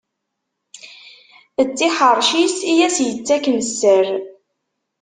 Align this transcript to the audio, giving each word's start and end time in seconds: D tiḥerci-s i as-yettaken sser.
D 1.67 1.69
tiḥerci-s 1.77 2.57
i 2.71 2.73
as-yettaken 2.87 3.57
sser. 3.67 4.07